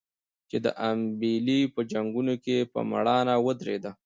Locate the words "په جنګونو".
1.73-2.33